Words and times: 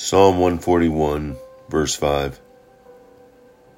Psalm 0.00 0.38
141, 0.38 1.36
verse 1.68 1.96
5. 1.96 2.38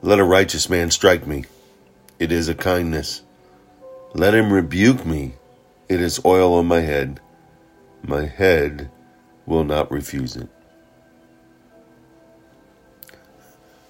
Let 0.02 0.18
a 0.18 0.24
righteous 0.24 0.68
man 0.68 0.90
strike 0.90 1.26
me. 1.26 1.46
It 2.18 2.30
is 2.30 2.46
a 2.46 2.54
kindness. 2.54 3.22
Let 4.12 4.34
him 4.34 4.52
rebuke 4.52 5.06
me. 5.06 5.32
It 5.88 6.02
is 6.02 6.20
oil 6.22 6.52
on 6.52 6.66
my 6.66 6.80
head. 6.80 7.20
My 8.02 8.26
head 8.26 8.90
will 9.46 9.64
not 9.64 9.90
refuse 9.90 10.36
it. 10.36 10.50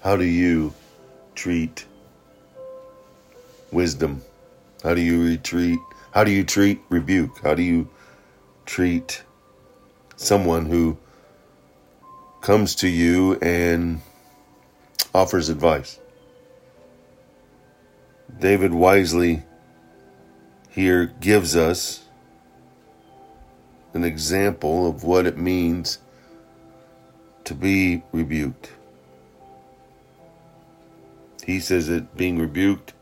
How 0.01 0.15
do 0.15 0.23
you 0.23 0.73
treat 1.35 1.85
wisdom? 3.73 4.21
How 4.83 4.93
do 4.93 5.01
you 5.01 5.21
retreat? 5.21 5.79
How 6.13 6.23
do 6.23 6.31
you 6.31 6.45
treat 6.45 6.79
rebuke? 6.87 7.39
How 7.43 7.55
do 7.55 7.61
you 7.61 7.89
treat 8.65 9.21
someone 10.15 10.67
who 10.67 10.97
comes 12.41 12.75
to 12.75 12.87
you 12.87 13.35
and 13.35 14.01
offers 15.13 15.49
advice? 15.49 15.99
David 18.39 18.73
wisely 18.73 19.43
here 20.69 21.05
gives 21.05 21.55
us 21.55 22.03
an 23.93 24.03
example 24.03 24.87
of 24.87 25.03
what 25.03 25.25
it 25.25 25.37
means 25.37 25.99
to 27.43 27.53
be 27.53 28.03
rebuked. 28.11 28.71
He 31.45 31.59
says 31.59 31.87
that 31.87 32.15
being 32.15 32.39
rebuked 32.39 32.93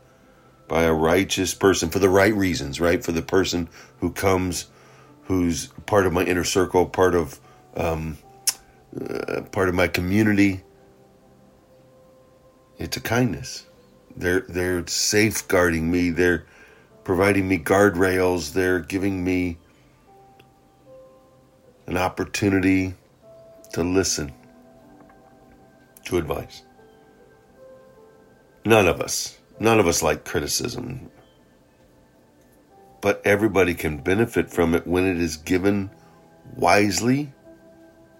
by 0.66 0.82
a 0.82 0.92
righteous 0.92 1.54
person 1.54 1.90
for 1.90 1.98
the 1.98 2.08
right 2.08 2.34
reasons, 2.34 2.80
right? 2.80 3.04
For 3.04 3.12
the 3.12 3.22
person 3.22 3.68
who 4.00 4.10
comes, 4.10 4.66
who's 5.24 5.68
part 5.86 6.06
of 6.06 6.12
my 6.12 6.24
inner 6.24 6.44
circle, 6.44 6.86
part 6.86 7.14
of 7.14 7.38
um, 7.76 8.18
uh, 8.98 9.42
part 9.52 9.68
of 9.68 9.74
my 9.74 9.88
community. 9.88 10.62
It's 12.78 12.96
a 12.96 13.00
kindness. 13.00 13.66
They're 14.16 14.40
they're 14.40 14.86
safeguarding 14.86 15.90
me. 15.90 16.10
They're 16.10 16.44
providing 17.04 17.48
me 17.48 17.58
guardrails. 17.58 18.52
They're 18.52 18.80
giving 18.80 19.22
me 19.22 19.58
an 21.86 21.96
opportunity 21.96 22.94
to 23.72 23.84
listen 23.84 24.32
to 26.04 26.18
advice. 26.18 26.62
None 28.64 28.88
of 28.88 29.00
us, 29.00 29.38
none 29.58 29.78
of 29.80 29.86
us 29.86 30.02
like 30.02 30.24
criticism. 30.24 31.10
But 33.00 33.22
everybody 33.24 33.74
can 33.74 33.98
benefit 33.98 34.50
from 34.50 34.74
it 34.74 34.86
when 34.86 35.04
it 35.06 35.16
is 35.16 35.36
given 35.36 35.90
wisely 36.56 37.32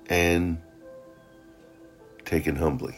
and 0.08 0.60
taken 2.30 2.54
humbly. 2.54 2.94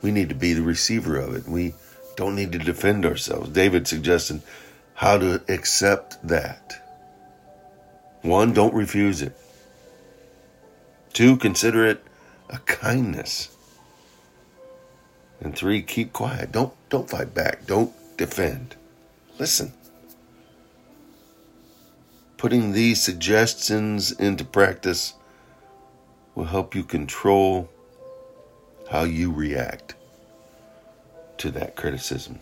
We 0.00 0.12
need 0.12 0.28
to 0.28 0.34
be 0.36 0.52
the 0.52 0.62
receiver 0.62 1.16
of 1.16 1.34
it. 1.34 1.48
We 1.48 1.74
don't 2.14 2.36
need 2.36 2.52
to 2.52 2.58
defend 2.58 3.04
ourselves. 3.04 3.50
David 3.50 3.88
suggested 3.88 4.42
how 4.94 5.18
to 5.18 5.42
accept 5.48 6.24
that. 6.28 6.80
One, 8.22 8.52
don't 8.52 8.74
refuse 8.74 9.22
it. 9.22 9.36
Two, 11.12 11.36
consider 11.36 11.84
it 11.84 12.04
a 12.48 12.58
kindness. 12.58 13.56
And 15.40 15.56
three, 15.56 15.82
keep 15.82 16.12
quiet. 16.12 16.52
Don't 16.52 16.72
don't 16.90 17.10
fight 17.10 17.34
back. 17.34 17.66
Don't 17.66 17.92
defend. 18.18 18.76
Listen. 19.38 19.72
Putting 22.36 22.72
these 22.72 23.02
suggestions 23.02 24.12
into 24.12 24.44
practice 24.44 25.14
will 26.34 26.44
help 26.44 26.74
you 26.74 26.84
control 26.84 27.68
how 28.90 29.04
you 29.04 29.32
react 29.32 29.94
to 31.38 31.50
that 31.50 31.76
criticism, 31.76 32.38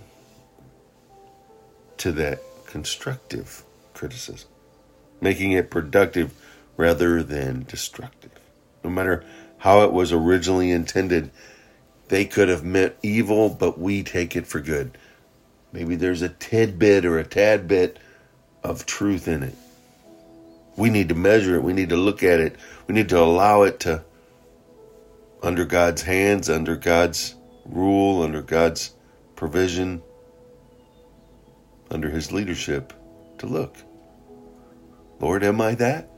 to 1.97 2.12
that 2.12 2.41
constructive 2.66 3.62
criticism, 3.94 4.48
making 5.21 5.53
it 5.53 5.71
productive 5.71 6.32
rather 6.77 7.22
than 7.22 7.65
destructive. 7.69 8.31
No 8.82 8.91
matter 8.91 9.25
how 9.59 9.82
it 9.82 9.93
was 9.93 10.12
originally 10.12 10.71
intended, 10.71 11.31
they 12.09 12.25
could 12.25 12.48
have 12.48 12.65
meant 12.65 12.94
evil, 13.03 13.48
but 13.48 13.78
we 13.78 14.03
take 14.03 14.37
it 14.37 14.47
for 14.47 14.60
good. 14.60 14.97
Maybe 15.72 15.97
there's 15.97 16.22
a 16.22 16.28
tidbit 16.28 17.04
or 17.04 17.19
a 17.19 17.25
tad 17.25 17.69
bit 17.69 17.98
of 18.62 18.87
truth 18.87 19.28
in 19.28 19.43
it. 19.43 19.54
We 20.78 20.91
need 20.91 21.09
to 21.09 21.16
measure 21.16 21.56
it. 21.56 21.65
We 21.65 21.72
need 21.72 21.89
to 21.89 21.97
look 21.97 22.22
at 22.22 22.39
it. 22.39 22.55
We 22.87 22.94
need 22.94 23.09
to 23.09 23.19
allow 23.19 23.62
it 23.62 23.81
to, 23.81 24.05
under 25.43 25.65
God's 25.65 26.03
hands, 26.03 26.49
under 26.49 26.77
God's 26.77 27.34
rule, 27.66 28.22
under 28.22 28.43
God's 28.43 28.94
provision, 29.34 30.00
under 31.91 32.09
His 32.09 32.31
leadership, 32.31 32.93
to 33.39 33.47
look. 33.47 33.77
Lord, 35.19 35.43
am 35.43 35.61
I 35.61 35.75
that? 35.75 36.09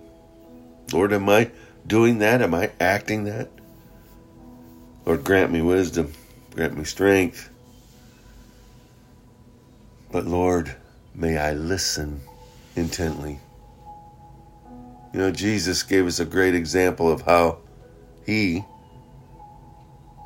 Lord, 0.93 1.15
am 1.15 1.31
I 1.31 1.51
doing 1.87 2.19
that? 2.19 2.43
Am 2.43 2.55
I 2.55 2.71
acting 2.79 3.25
that? 3.25 3.49
Lord, 5.07 5.25
grant 5.25 5.51
me 5.51 5.63
wisdom, 5.63 6.13
grant 6.55 6.77
me 6.77 6.85
strength. 6.85 7.49
But 10.13 10.27
Lord, 10.27 10.77
may 11.15 11.39
I 11.39 11.55
listen 11.55 12.21
intently. 12.77 13.41
You 15.13 15.19
know, 15.19 15.31
Jesus 15.33 15.83
gave 15.83 16.07
us 16.07 16.21
a 16.21 16.25
great 16.25 16.55
example 16.55 17.11
of 17.11 17.23
how 17.23 17.59
he 18.25 18.65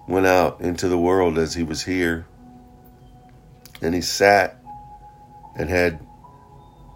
went 0.06 0.26
out 0.26 0.60
into 0.60 0.88
the 0.88 0.98
world 0.98 1.38
as 1.38 1.54
he 1.54 1.62
was 1.62 1.82
here. 1.82 2.26
And 3.80 3.94
he 3.94 4.02
sat 4.02 4.62
and 5.56 5.70
had 5.70 6.04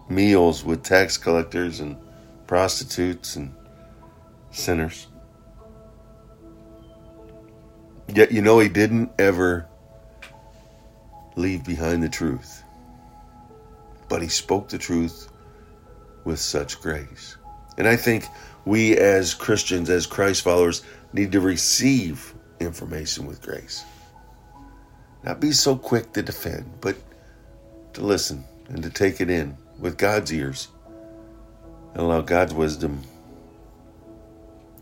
meals 0.07 0.63
with 0.63 0.83
tax 0.83 1.17
collectors 1.17 1.79
and 1.79 1.97
prostitutes 2.45 3.35
and 3.35 3.55
sinners. 4.51 5.07
Yet 8.13 8.31
you 8.31 8.41
know 8.41 8.59
he 8.59 8.69
didn't 8.69 9.11
ever 9.19 9.67
leave 11.35 11.63
behind 11.63 12.03
the 12.03 12.09
truth. 12.09 12.63
But 14.09 14.21
he 14.21 14.27
spoke 14.27 14.69
the 14.69 14.77
truth 14.77 15.29
with 16.23 16.39
such 16.39 16.81
grace. 16.81 17.37
And 17.79 17.87
I 17.87 17.95
think 17.95 18.25
we 18.65 18.97
as 18.97 19.33
Christians, 19.33 19.89
as 19.89 20.05
Christ 20.05 20.43
followers, 20.43 20.83
need 21.13 21.31
to 21.31 21.39
receive 21.39 22.35
information 22.59 23.25
with 23.25 23.41
grace. 23.41 23.85
Not 25.23 25.39
be 25.39 25.53
so 25.53 25.77
quick 25.77 26.11
to 26.13 26.21
defend, 26.21 26.69
but 26.81 26.97
to 27.93 28.01
listen 28.01 28.43
and 28.67 28.83
to 28.83 28.89
take 28.89 29.21
it 29.21 29.29
in 29.29 29.57
with 29.79 29.97
God's 29.97 30.31
ears 30.33 30.67
and 31.93 32.01
allow 32.03 32.19
God's 32.19 32.53
wisdom 32.53 33.01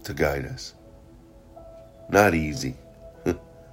to 0.03 0.13
guide 0.13 0.45
us. 0.45 0.73
Not 2.09 2.33
easy. 2.33 2.75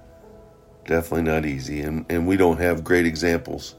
Definitely 0.85 1.23
not 1.23 1.45
easy. 1.45 1.81
And, 1.81 2.05
and 2.09 2.27
we 2.27 2.37
don't 2.37 2.59
have 2.59 2.83
great 2.83 3.07
examples 3.07 3.73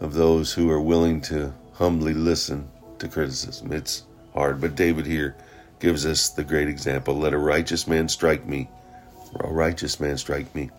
of 0.00 0.12
those 0.12 0.52
who 0.52 0.70
are 0.70 0.80
willing 0.80 1.22
to 1.22 1.54
humbly 1.72 2.12
listen 2.12 2.68
to 2.98 3.08
criticism. 3.08 3.72
It's 3.72 4.04
hard. 4.34 4.60
But 4.60 4.74
David 4.74 5.06
here 5.06 5.36
gives 5.80 6.06
us 6.06 6.30
the 6.30 6.44
great 6.44 6.68
example 6.68 7.14
let 7.14 7.34
a 7.34 7.38
righteous 7.38 7.86
man 7.86 8.08
strike 8.08 8.46
me, 8.46 8.68
or 9.34 9.50
a 9.50 9.52
righteous 9.52 10.00
man 10.00 10.16
strike 10.18 10.54
me. 10.54 10.70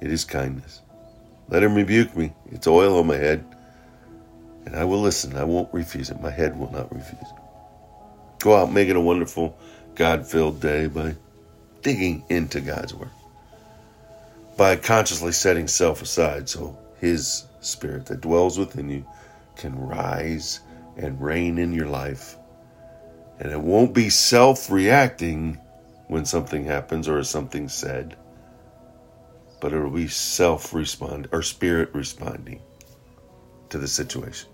It 0.00 0.10
is 0.10 0.24
kindness. 0.24 0.82
Let 1.48 1.62
him 1.62 1.74
rebuke 1.74 2.16
me. 2.16 2.32
It's 2.50 2.66
oil 2.66 2.98
on 2.98 3.06
my 3.06 3.16
head. 3.16 3.44
And 4.66 4.74
I 4.74 4.84
will 4.84 5.00
listen. 5.00 5.36
I 5.36 5.44
won't 5.44 5.72
refuse 5.72 6.10
it. 6.10 6.20
My 6.20 6.30
head 6.30 6.58
will 6.58 6.72
not 6.72 6.92
refuse 6.92 7.22
it. 7.22 8.40
Go 8.40 8.56
out, 8.56 8.72
make 8.72 8.88
it 8.88 8.96
a 8.96 9.00
wonderful, 9.00 9.56
God 9.94 10.26
filled 10.26 10.60
day 10.60 10.88
by 10.88 11.14
digging 11.82 12.24
into 12.28 12.60
God's 12.60 12.92
Word 12.92 13.10
by 14.56 14.76
consciously 14.76 15.32
setting 15.32 15.68
self 15.68 16.02
aside 16.02 16.48
so 16.48 16.76
His 17.00 17.44
Spirit 17.60 18.06
that 18.06 18.20
dwells 18.20 18.58
within 18.58 18.88
you 18.88 19.04
can 19.56 19.78
rise 19.78 20.60
and 20.96 21.20
reign 21.20 21.58
in 21.58 21.72
your 21.72 21.88
life. 21.88 22.36
And 23.38 23.52
it 23.52 23.60
won't 23.60 23.94
be 23.94 24.08
self 24.08 24.70
reacting 24.70 25.60
when 26.08 26.24
something 26.24 26.64
happens 26.64 27.08
or 27.08 27.22
something 27.24 27.68
said, 27.68 28.16
but 29.60 29.72
it'll 29.72 29.90
be 29.90 30.08
self 30.08 30.72
respond 30.72 31.28
or 31.32 31.42
spirit 31.42 31.90
responding 31.92 32.62
to 33.68 33.78
the 33.78 33.88
situation. 33.88 34.48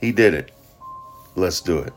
He 0.00 0.12
did 0.12 0.34
it. 0.34 0.52
Let's 1.34 1.60
do 1.60 1.78
it. 1.78 1.92